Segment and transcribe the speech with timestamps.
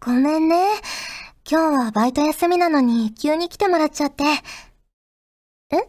[0.00, 0.56] ごめんね。
[1.50, 4.24] 今日はバイト休みなのに急に来てもらっちゃって。
[5.70, 5.76] え？
[5.76, 5.80] い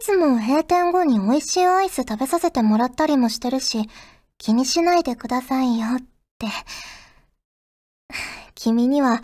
[0.00, 3.88] つも閉店後に美味しいアイス食べさせてもらったりもしてるし、
[4.38, 6.00] 気にしないでくださいよっ
[6.38, 6.46] て。
[8.54, 9.20] 君には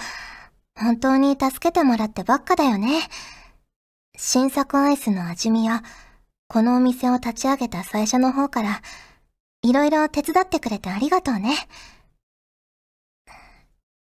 [0.78, 3.00] 本当に助けてもらってばっかだよね。
[4.16, 5.82] 新作アイスの味見や、
[6.48, 8.82] このお店を立ち上げた最初の方から、
[9.62, 11.56] いろいろ手伝ってくれてありがとうね。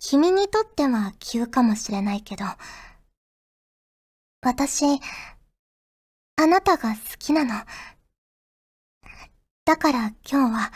[0.05, 2.45] 君にとっては急かもしれないけど、
[4.43, 4.85] 私、
[6.37, 7.55] あなたが好きなの。
[9.65, 10.73] だから今日は、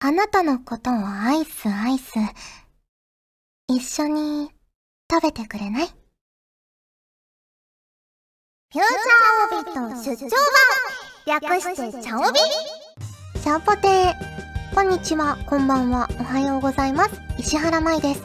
[0.00, 2.14] あなたのことをアイスアイス、
[3.68, 4.50] 一緒に
[5.10, 5.86] 食べてくれない？
[5.86, 10.30] フューチャーオビット出張
[11.24, 11.40] 版！
[11.40, 12.40] 略してチャオビ？
[13.40, 14.35] チャオポテー
[14.76, 17.12] こんにちは、こんばんは、おはようございます。
[17.38, 18.20] 石原舞です。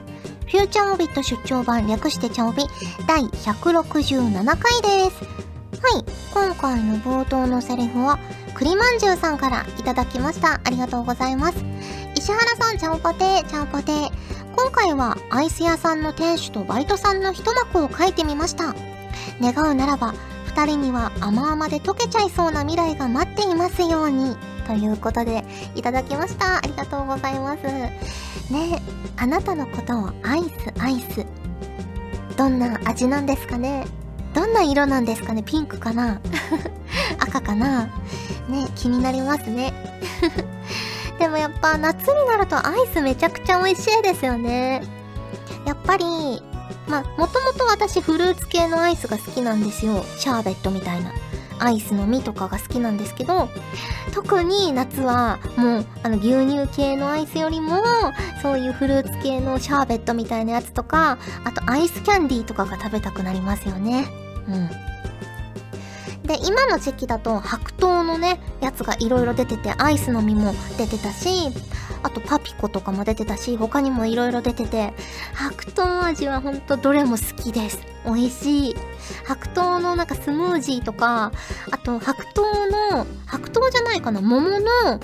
[0.48, 2.66] フューチャーオビット出張版略してチャオビ
[3.08, 5.24] 第167回です。
[5.82, 8.20] はい、今回の冒頭のセリフは、
[8.54, 10.60] 栗まんじゅうさんからいただきました。
[10.66, 11.64] ありがとうございます。
[12.18, 14.12] 石原さん、チャオポテー、チャオポテー。
[14.54, 18.76] 今回はアイス屋さんの店主とバイトさんの一幕を書いてみました。
[19.40, 20.14] 願うならば、
[20.48, 24.36] 二人には甘々で溶けちゃいそうな未来が待っていますように。
[24.62, 25.44] ということで、
[25.76, 26.58] いただきました。
[26.58, 27.64] ありがとうございます。
[27.64, 28.82] ね
[29.18, 31.26] あなたのことをアイス、アイス。
[32.38, 33.86] どんな味なんですかね？
[34.34, 35.44] どんな色なんですかね？
[35.44, 36.20] ピンクかな？
[37.20, 37.86] 赤かな？
[38.50, 39.74] ね気になりますね。
[41.20, 44.82] でもやっぱ夏になるとアイスめちゃくちゃ美味しいですよね。
[45.66, 46.06] やっぱり、
[46.88, 50.04] まあ、もともと私フルーツ系のアイスが好きなんですよ。
[50.18, 51.12] シャーベットみたいな。
[51.64, 53.50] アイスの実とかが好きなんですけど、
[54.14, 57.82] 特に夏はもうあの牛乳系のアイスよりも、
[58.42, 64.08] そういうフルーツ系のシャーベットみたいなやつとか、あとアイスキャンディーとかが食べたくなりますよね。
[64.48, 64.70] うん。
[66.24, 71.30] で、今の時期だと白桃のね、やつがいろいろ出てて、アイスの実も出てたし、
[72.04, 74.94] あとパピコとかも出てたし、他にもいろいろ出てて、
[75.34, 77.80] 白桃味はほんとどれも好きです。
[78.06, 78.76] 美味しい。
[79.26, 81.32] 白桃のなんかスムージーとか、
[81.72, 82.68] あと白桃
[82.98, 85.00] の、白桃じゃないかな、桃の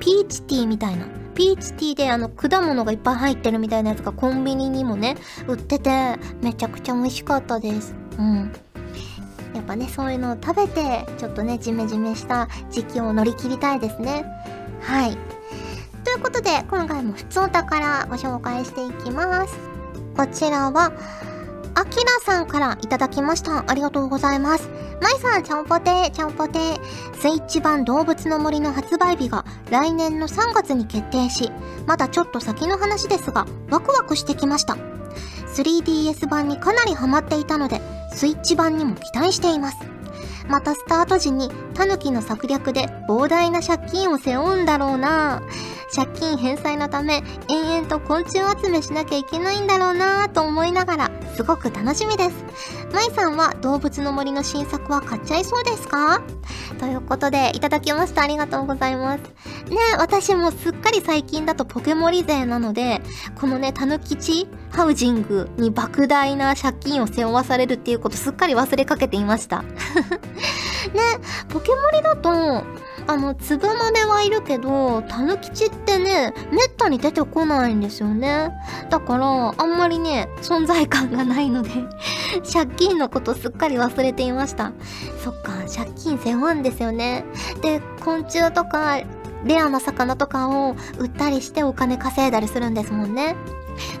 [0.00, 1.06] ピーチティーみたいな。
[1.34, 5.16] ピーチティーであの果物がいっぱい入ってるみたいなやつがコンビニにもね、
[5.48, 7.94] 売ってて、めちゃくちゃ美味しかったです。
[8.18, 8.52] うん。
[9.64, 14.24] っぱね、そういうのを食べて、ちょっとね、ジメジメした時期を乗り切りたいですね。
[14.80, 15.16] はい。
[16.04, 19.58] ということで、今回も普通お宝ご紹介していきます。
[20.16, 20.92] こちらは、
[21.76, 23.64] あきらさんからいただきました。
[23.66, 24.68] ありがとうございます。
[25.00, 26.58] まいさん、ちゃんぽて、ちゃんぽて。
[27.18, 31.50] スイッチ版動物の森の発売日が来年の3月に決定し、
[31.86, 34.76] まだちょっと先の話ですが、ワクワクしてきました。
[35.56, 37.80] 3DS 版にかなりハマっていたので、
[38.14, 39.76] スイッチ版にも期待しています。
[40.48, 45.42] またスタート時にタヌキの策略で膨大な借金を背負うんだろうな
[45.94, 52.36] 借金返済のため延々と昆虫集めしなきゃいけないんだろうなと思いながらすごく楽しみです。
[52.92, 56.22] まいさんは動物の森の新作は買っちゃいそうですか？
[56.78, 58.22] ということでいただきました。
[58.22, 59.20] ありがとうございます。
[59.70, 63.00] ね私もすっかり最近だとポケモリ勢なので、
[63.40, 69.62] このね、たぬきちハウジングに莫大な借金を背負わされるっていうことすっかり忘れかけていました。
[70.92, 71.00] ね、
[71.48, 72.30] ポケモリだと、
[73.06, 78.52] あの、つぶまめはいるけど、たぬきちってね、めったに出てこないんですよね。
[78.88, 81.70] だから、あんまりね、存在感がないので
[82.50, 84.72] 借金のことすっかり忘れていました。
[85.22, 87.24] そっか、借金背負うんですよね。
[87.60, 89.00] で、昆虫とか、
[89.44, 93.36] レアな魚とかを売ったりしてお金稼いだりするんですもんね。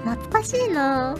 [0.04, 1.16] 懐かしいな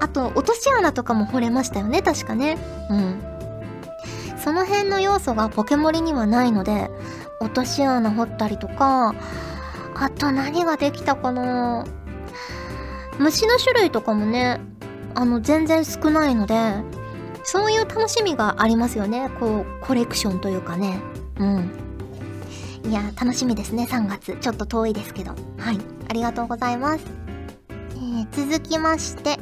[0.00, 2.58] あと、落とし穴とかも掘れましたよね、確かね。
[2.90, 3.35] うん。
[4.46, 6.88] その辺の要素がポケモリにはないので、
[7.40, 9.12] 落とし穴掘ったりとか、
[9.96, 11.84] あと何ができたかな
[13.18, 14.60] 虫の種類とかもね、
[15.16, 16.54] あの、全然少ないので、
[17.42, 19.30] そういう楽しみがありますよね。
[19.40, 21.00] こう、コレクションというかね。
[21.40, 21.70] うん。
[22.88, 24.36] いや、楽しみですね、3月。
[24.40, 25.32] ちょっと遠いですけど。
[25.58, 25.80] はい。
[26.08, 27.04] ありがとうございます。
[27.68, 29.40] えー、続きまして、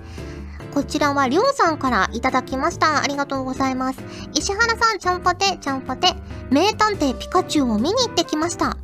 [0.75, 3.01] こちらはりょうさんからいただきました。
[3.01, 4.01] ありがとうございます。
[4.35, 6.09] 石原さん、ちゃんぽて、ちゃんぽて。
[6.51, 8.77] 名探偵ピカチュウを見に行ってきました。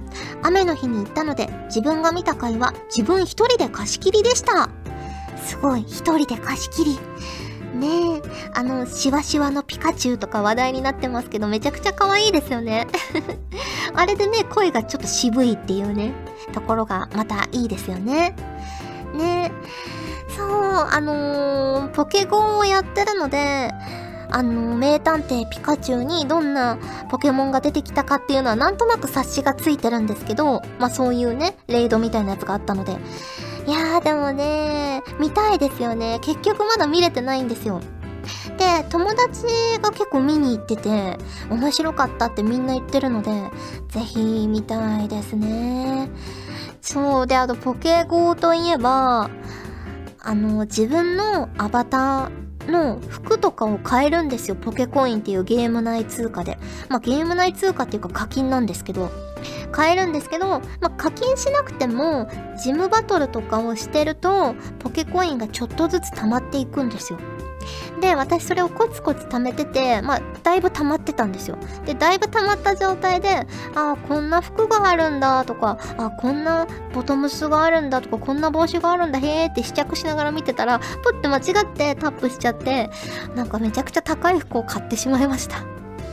[0.43, 4.71] 雨の日に行ったので、自分が見た回は自分一人で貸し切りでした。
[5.45, 6.99] すごい、一人で貸し切り。
[7.77, 8.23] ねえ、
[8.55, 12.87] あの、シワシワのピカチュウとか話題になってますけど、めちゃくちゃ可愛いですよね。
[13.95, 16.13] あれでね、声がちょっと渋いっていうね、
[16.53, 18.37] ところがまたいいですよね。
[19.13, 20.00] ねえ
[20.41, 23.73] そう、あのー、ポケゴンをやってるので、
[24.31, 26.79] あのー、名探偵ピカチュウにどんな
[27.11, 32.97] ポケモンが出てきたかっていうのはなんとなく察しがついてるんですけど、まあそういうね、レイドみたいなやつがあったので。
[33.67, 36.19] いやーでもね、見たいですよね。
[36.23, 37.81] 結局まだ見れてないんですよ。
[38.57, 39.45] で、友達
[39.81, 41.19] が結構見に行ってて、
[41.51, 43.31] 面白かったってみんな言ってるので、
[43.89, 46.11] ぜひ見たいですね。
[46.81, 49.31] そう、で、あとポケゴーといえば、
[50.23, 54.57] あの、自分のアバターの服とかを買えるんですよ。
[54.57, 56.59] ポケコインっていうゲーム内通貨で。
[56.89, 59.11] まあ、ゲーム内通貨っていうか課金なんですけど、
[59.73, 62.29] 買えるんですけど、まあ、課金しなくても、
[62.63, 67.19] ジムバトルとかをしてると、ポケコインがちょっとずつ溜まっていくんですよ。
[68.01, 71.59] で、私それをコツコツ貯めてて、まあ、だいぶ溜まってたんですよ。
[71.85, 82.91] で、だいぶ溜まった状態で、ああ、こんな服があるんだとか、あこんなボトムスがあるんだとか、こんな帽子があるんだ、へーって試着しながら見てたら、プッて間違ってタップしちゃって、
[83.35, 85.59] なんかめちゃくちゃ高い服を買ってしまいました。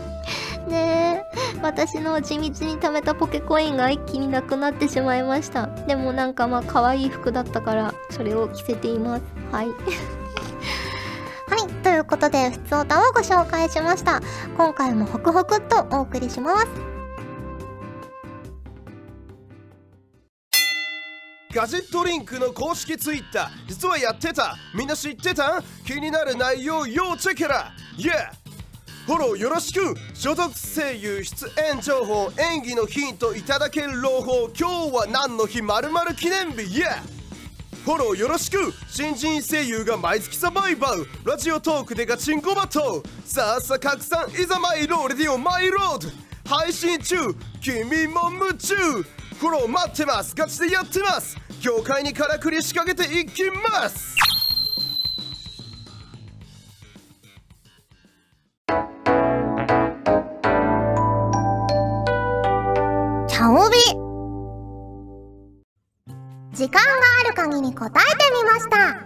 [0.67, 5.67] ねえ、私の地道に貯めたポケコインが一気になくなってしまいました。
[5.87, 9.23] でもなんかまあ可愛い服だったから、それを着せています。
[9.51, 9.67] はい。
[12.07, 14.21] ということで、ふつおたをご紹介しました。
[14.55, 16.67] 今回もホクホクっとお送りします。
[21.53, 25.63] ガジェットリンクの公式ツイッター実はやってたみんな知ってた？
[25.85, 28.31] 気になる内容要チェケラ Yeah!
[29.07, 35.61] フォローよろしく所属声優出演情報演技のヒントいただける朗報今日は何の日？
[35.63, 37.16] まる記念日 Yeah!
[37.87, 38.73] フォローよろしく。
[38.89, 41.05] 新人声優が毎月サバイバル。
[41.23, 43.09] ラジオトークでガチンコバトル。
[43.23, 46.09] さあさあ拡散いざマイローレディオマイロード。
[46.49, 47.15] 配信中
[47.61, 48.75] 君も夢中。
[48.75, 50.35] フォロー待ってます。
[50.35, 51.37] ガチでやってます。
[51.61, 54.17] 業界にからくり仕掛けていきます。
[63.29, 63.77] チャオビ
[66.53, 67.16] 時間が
[67.57, 69.01] ある限り答えてみました。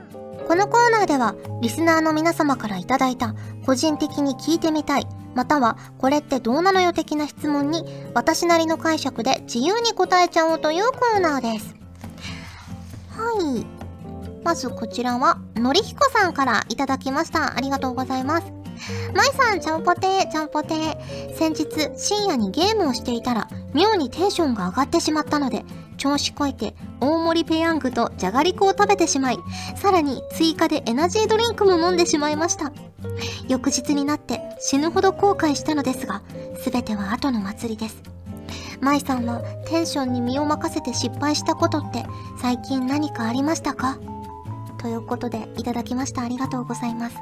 [0.47, 11.75] このコーナーではリスナーの皆様からいただいた個人的に聞いてみたいまたはこれってどうなのよ的な質問に私なりの解釈で自由に答えちゃおうというコーナーです。
[13.09, 13.65] はい。
[14.43, 17.55] まずこちらはのりひこさんからいただきました。
[17.55, 18.51] ありがとうございます。
[19.13, 21.35] まいさん、ちゃんぽてー、ちゃんぽてー。
[21.35, 25.63] 先日、深夜にゲームをしていたら、妙にテンションが上がってしまったので、
[26.01, 29.37] 調子こいて大盛りペヤングとじゃがりこを食べてしまい、
[29.75, 32.71] さらに追加でエナジードリンクも飲んでしまいました。
[33.47, 36.23] 翌日になって死ぬほど後悔したのですが、
[36.59, 38.01] すべては後の祭りです。
[38.79, 42.03] 舞さんはテンションに身を任せて失敗したことって
[42.41, 43.99] 最近何かありましたか？
[44.79, 46.23] ということでいただきました。
[46.23, 47.17] ありがとうございます。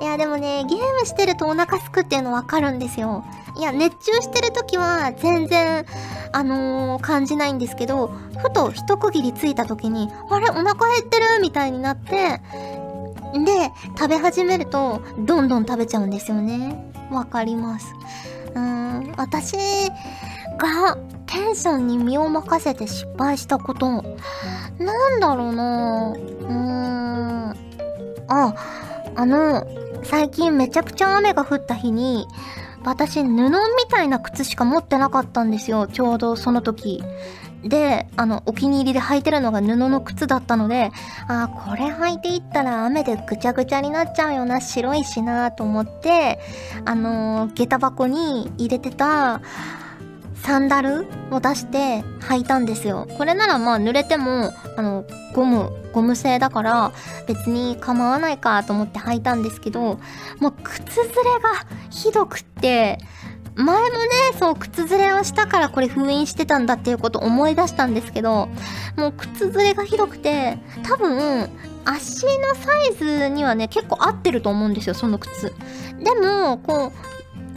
[0.00, 3.24] いやでもね、ゲームしてるとお腹すくっていうのわかるんですよ。
[3.58, 5.86] いや、熱中してる時は全然、
[6.34, 8.08] あのー、感じないんですけど、
[8.38, 12.40] ふと一区切りついた時に、あれお腹減ってるみたいになって、
[13.32, 16.92] で、食べ始めると、どんどん食べちゃうんですよね。
[17.12, 17.86] わかります。
[18.52, 19.56] うーん、私
[20.58, 20.96] が
[21.26, 24.02] テンションに身を任せて失敗したこと、
[24.78, 27.54] なんだろうなうーん。
[28.26, 28.54] あ、
[29.14, 29.64] あの、
[30.02, 32.26] 最近めちゃくちゃ雨が降った日に、
[32.84, 33.50] 私布み
[33.88, 35.86] たいな靴しか持ってなかったんですよ。
[35.86, 37.02] ちょうどその時。
[37.64, 40.90] で、あの、お気に入りで履いてるのが布の靴だったので、
[41.28, 46.38] ああこれ履いていったら雨でぐちゃぐちゃになっちゃうよな、白いしなと思って、
[46.84, 49.40] あの下駄箱に入れてた、
[50.44, 53.08] サンダルを出して履いたんですよ。
[53.16, 56.92] これならまあ濡れても、あの、ゴム、ゴム製だから
[57.26, 59.98] 別に構わないかと思って履いたんですけど、
[60.40, 61.08] もう靴ずれ
[61.40, 62.98] がひどくって、
[63.56, 68.50] 前もね、そう、靴ずれをしたからこれ封印してたんだっていうことを思い出したんですけど、
[68.96, 71.48] もう靴ずれがひどくて、多分、
[71.86, 75.54] 足のサイズにはね、結構合ってると思うんですよ、その靴。
[76.00, 77.13] でも、こう、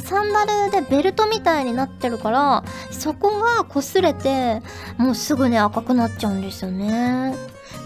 [0.07, 4.61] サンダルでベルトみたいになってるからそこが擦れて
[4.97, 7.35] もうすぐね赤くなっちゃうんですよね。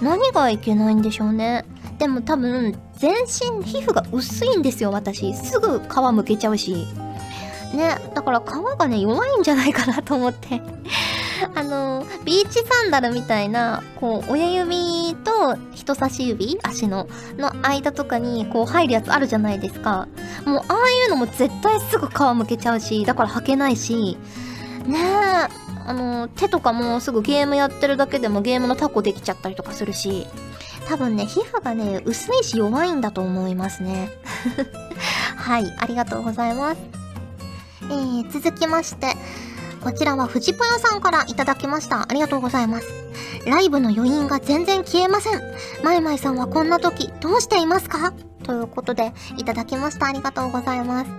[0.04, 1.66] 何がいけないんでしょうね。
[1.98, 5.34] でも多分全身皮膚が薄いんですよ私。
[5.34, 6.88] すぐ皮むけちゃうし。
[7.74, 8.44] ねだから皮
[8.78, 10.62] がね弱いんじゃないかなと思って。
[11.56, 17.08] あの、ビーチサンダルみたいな、こう、親指と人差し指足の、
[17.38, 20.08] の間とかに、こう、入るやつあるじゃないですか。
[20.46, 24.18] もう、ああいうのも絶対すぐ皮むけちゃうし、だから履けないし、
[24.86, 30.28] ねえ、あの、手とかもすぐゲームやってるだけでもゲームのタコできちゃったりとかするし、
[30.88, 34.10] 多分ね、皮膚がね、薄いし弱いんだと思いますね。
[35.36, 36.82] はい、ありがとうございます。
[37.84, 39.16] えー、続きまして、
[39.84, 42.04] こちらは藤ぽよさんからいただきました。
[42.04, 42.88] ありがとうございます。
[43.46, 45.42] ライブの余韻が全然消えません。
[45.84, 48.14] まいまいさんはこんな時どうしていますか？
[48.44, 50.08] ということで、いただきました。
[50.08, 51.12] ありがとうございます。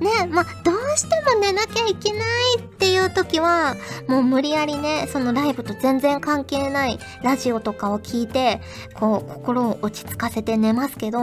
[0.00, 3.76] ねまあ、どうしても寝なきゃいけないっていう時は、
[4.08, 8.60] もう無理やりね、そのライブと全然関係ないラジオとかを聞いて、
[8.94, 11.20] こう、心を落ち着かせて寝ますけど、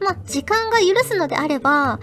[0.00, 2.00] まあ、時間が許すのであれば、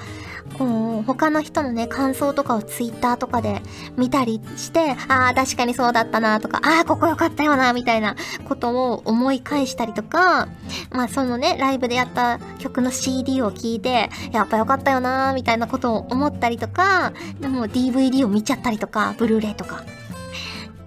[0.58, 3.62] こう、他の人のね、感想とかをツイッターとかで
[3.98, 8.16] 見たりして、ああ、確かにそうだったなとか、ああ、ここ良かったよな、みたいな
[8.48, 10.48] ことを思い返したりとか、
[10.92, 19.84] まあそのね、ライブでやった曲の CD を聞いて、やっぱ良かったよな、みたいなことを思ったりとか、でも DVD を見ちゃったりとか、ブルーレイとか、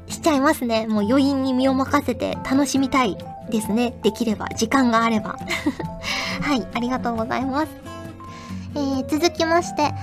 [0.08, 0.86] しちゃいますね。
[0.86, 3.16] もう余韻に身を任せて楽しみたい
[3.50, 3.94] ですね。
[4.02, 5.36] できれば、時間があれば。
[6.40, 7.85] はい、ありがとうございます。
[8.76, 9.94] えー、続きまして、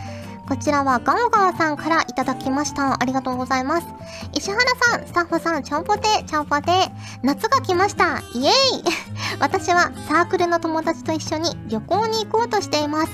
[0.49, 3.01] こちらはガオガオさんからいただきました。
[3.01, 3.87] ありがとうございます。
[4.33, 6.71] 石原さん、スタッフさん、ちゃんぽて、ちゃんぽて。
[7.21, 8.19] 夏が来ました。
[8.33, 8.53] イエーイ
[9.39, 13.11] 私はサークルの友達と一緒に旅行に行こうとしています。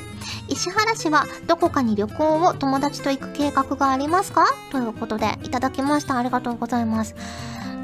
[0.48, 4.46] 石原氏はどこかに旅行を友達と行く計画がありますか？
[4.72, 6.18] ということでいただきました。
[6.18, 7.16] ありがとうございます。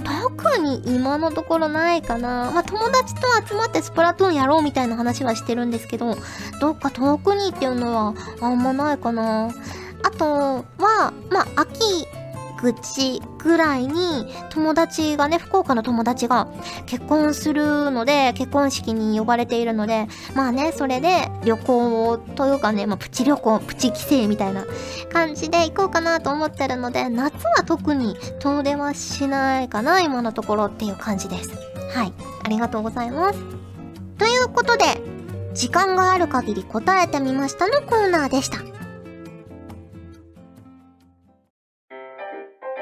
[0.06, 2.52] 特に今のところないかな。
[2.52, 6.16] まあ、友達と集まってスプラトゥーンやろうみたいな話はしてるんですけど、
[6.62, 9.50] どっか遠くにっていうのはあんまないかな。
[10.04, 10.26] あと
[10.78, 12.08] は、まあ、秋
[12.74, 16.48] 口ぐらいに友達がね、福岡の友達が
[16.86, 24.66] 結婚するので、結婚式に呼ばれているので、まあね、それで旅行というかね、まあプチ旅行、プチ帰省みたいな
[25.12, 31.52] 感じで行こうかなと思ってるので、夏は特に遠出はしないかな、今のところっていう感じです。
[31.94, 32.14] はい。
[32.44, 33.40] ありがとうございます。
[34.18, 34.86] ということで、
[35.54, 38.75] 時間がある限り答えてみましたのコーナーでした。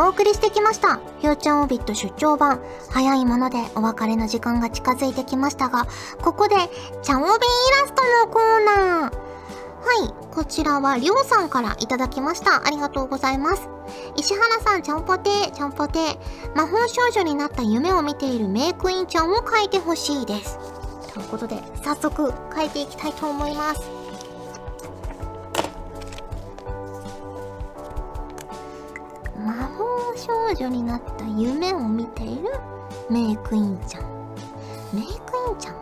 [0.00, 0.96] お送りしてきました。
[0.96, 2.62] フューチャーオビット出張版。
[2.88, 5.86] 早いものでお別れの時間が近づいてきましたが、
[6.22, 6.54] ここで、
[7.02, 9.12] チャオビンイラストのコーナー。
[9.12, 12.66] はい、こちらはりょうさんからいただきました。
[12.66, 13.68] ありがとうございます。
[14.16, 16.56] 石原さん、ちゃんぽてー、ちゃんぽてー。
[16.56, 20.58] 魔法少女になった夢を見ているメイクインちゃんを描いてほしいです。
[21.12, 23.99] ということで、早速描いていきたいと思います。
[30.16, 32.48] 少女になった夢を見ている
[33.08, 34.02] メイクインちゃん。
[34.92, 35.79] メイクインちゃん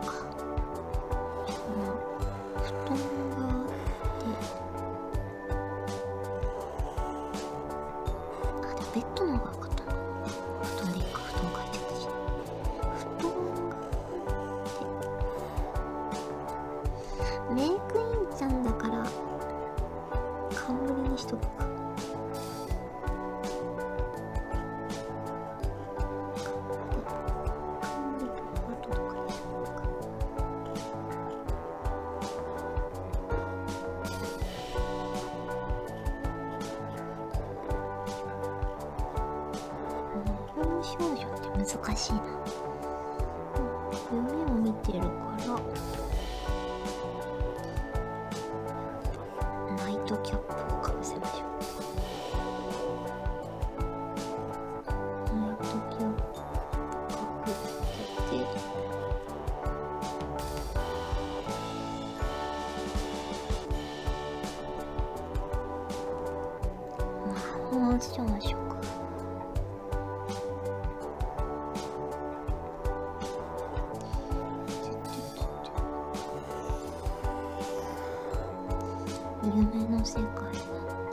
[79.71, 81.08] 夢の世界な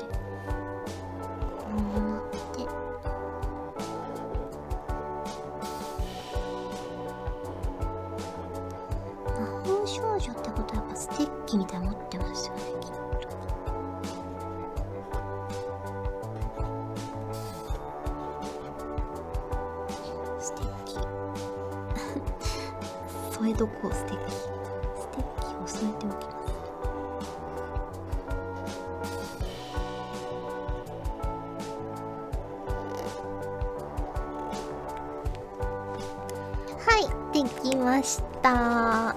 [37.37, 39.15] はいできました。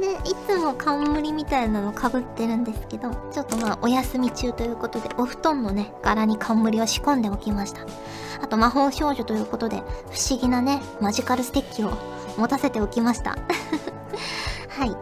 [0.00, 7.82] で いつも冠みたいなのかぶってるんですけどちょっとまあお休み中ということでお布団のね柄に冠を仕込んでおきました。
[8.40, 11.90] あと魔法少女ということで不思議なねマジカルステッキを
[12.38, 13.36] 持たせておきました。
[14.70, 14.96] はい。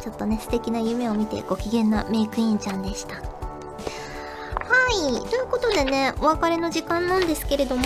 [0.00, 3.14] ちょっとね素敵な夢を見てご機嫌なメイクインちゃんでした。
[3.14, 3.22] は
[4.92, 5.30] い。
[5.30, 7.82] ということでねお別れの時間なんですけれども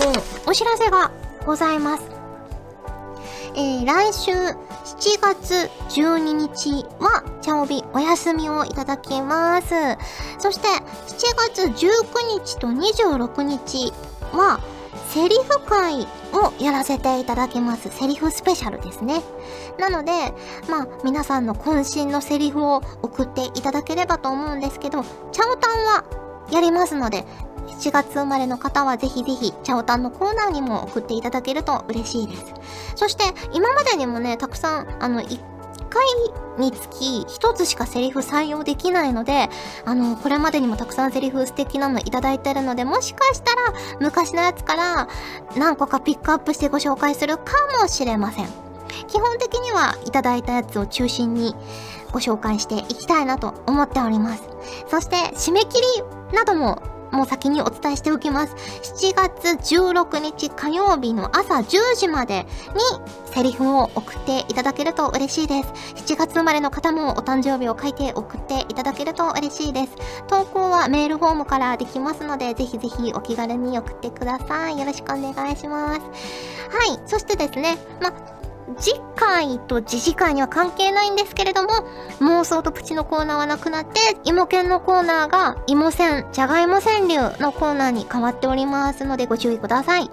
[0.49, 1.13] お知らせが
[1.47, 2.12] ございます。
[3.55, 4.57] えー、来週7
[5.21, 9.75] 月12日は、チャオビお休みをいただきます。
[10.39, 10.81] そして、7
[11.53, 13.93] 月19日と26日
[14.33, 14.61] は、
[15.09, 17.91] セリフ会をやらせていただきます。
[17.91, 19.23] セリフスペシャルですね。
[19.79, 20.13] なので、
[20.71, 26.05] まあ、皆さんの渾身のセリフを送っていただければと思うんですけど、チャオタンは
[26.51, 27.27] やりますので、
[27.79, 32.45] 7月生まれの方はぜひぜひ、チャオタンのコーナーにも送っていただけると嬉しいです。
[32.95, 35.41] そして、今までにもね、たくさん、あの、1
[35.93, 36.07] 回
[36.59, 39.51] につき1つしかセリフ採用できないので、
[39.85, 45.09] あの、これまでにもたくさんセリフ素敵なのいただいてるので、もしかしたら昔のやつから
[45.57, 48.47] 何個かピックアップしてご紹介するかもしれません。
[49.09, 51.55] 基本的にはいただいたやつを中心に
[52.13, 54.43] ご紹介していきたいなと思っております。
[54.89, 58.55] そして、締め切りなどももう先にお伝えしておきます。
[58.55, 62.47] 7月16日火曜日の朝10時までに
[63.27, 65.69] セリフを送っていただけると嬉しいです。
[65.95, 69.97] 7月生まれの方もお誕生日を書いて送っていただけると嬉しいです。
[70.27, 74.79] 投稿はメールフォームからできますので、ぜひぜひお気軽に送ってください。
[74.79, 76.01] よろしくお願いします。
[76.01, 77.01] はい。
[77.07, 78.13] そしてですね、ま、
[78.79, 81.71] 次回と次次回には関係ないんですけれども、
[82.21, 90.11] 妄想とプチのコーナーはなくなって、芋犬のコーナーが芋せん、じゃがいも川柳のコーナーに変わっておりますのでご注意ください。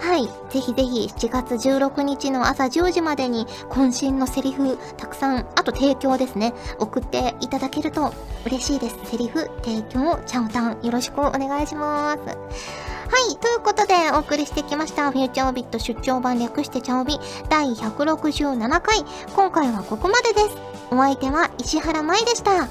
[0.00, 0.28] はい。
[0.50, 8.12] ぜひぜひ7月16日の朝10時までに渾身のセリフたくさん、あと提供ですね、送っていただけると
[8.46, 8.98] 嬉しいです。
[9.04, 12.89] セリフ、提供、チャオタンよろしくお願いします。
[13.10, 13.36] はい。
[13.38, 15.10] ということで、お送りしてきました。
[15.10, 17.18] フューチャーオビット出張版略してチャオビ
[17.48, 19.04] 第167回。
[19.34, 20.56] 今回はここまでです。
[20.92, 22.68] お相手は石原舞でした。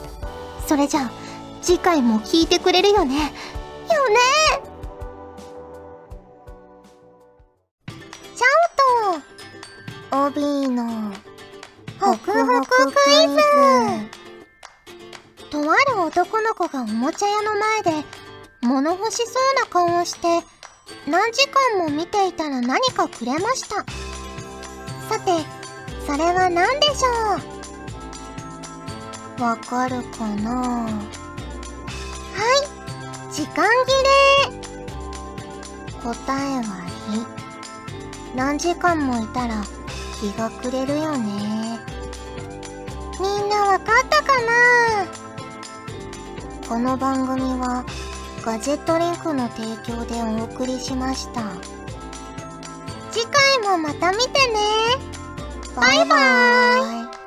[0.66, 1.12] それじゃあ、
[1.62, 3.16] 次回も聞いてくれるよね。
[3.16, 4.16] よね
[8.34, 8.46] チャ
[10.14, 11.12] オと、オビーの、
[12.00, 13.36] ホクホククイズ
[15.50, 18.06] とある男の子がおもちゃ屋の前で、
[18.62, 20.42] 物欲しそうな顔をして、
[21.08, 23.86] 何時間も見ていたら何かくれました。
[25.10, 25.32] さて、
[26.06, 27.08] それは何でしょ
[29.40, 29.42] う？
[29.42, 30.52] わかるかな？
[30.52, 30.90] は
[33.30, 33.92] い、時間切
[34.52, 34.60] れ
[36.04, 36.64] 答えは
[37.12, 37.26] 火。
[38.36, 39.64] 何時間もいたら
[40.20, 41.80] 日が暮れるよね。
[43.20, 45.08] みんなわかったかな？
[46.68, 47.86] この番組は
[48.50, 51.44] ガジェットリンクの提供でお送りしました
[53.12, 54.56] 次回もまた見てね
[55.76, 56.16] バイバ
[56.80, 57.20] イ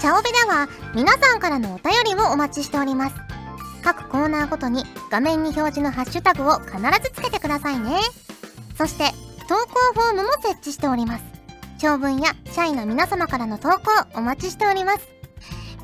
[0.00, 3.16] チャオベでは皆さんからのお便りをお待ちしております。
[3.84, 8.00] 各コーナーごとに画面に表示のハッシュタグを必ずつけてくださいね。
[8.76, 9.04] そして
[9.48, 11.29] 投稿フォームも設置しております。
[11.80, 15.08] 長文や社員の皆様からの投稿お待ちしております。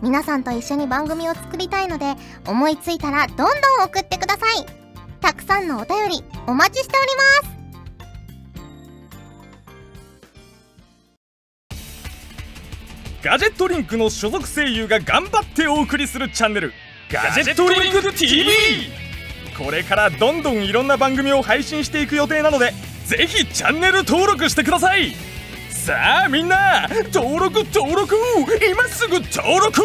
[0.02, 2.14] 皆さんと一緒に番組を作りたいので
[2.46, 3.46] 思いついたらどんどん
[3.86, 4.66] 送ってください。
[5.22, 7.56] たくさんのお便りお待ちしております。
[13.22, 16.72] ガジェットリンクの所属声優が頑張ってお送りするチャンネル
[17.10, 18.52] ガジェットリンク TV
[19.58, 22.72] これからどんどんいろんな番組を配信していく予定なので
[23.06, 25.35] ぜひチャンネル登録してください
[25.84, 28.16] さあみんな登録登録
[28.68, 29.82] 今すぐ登録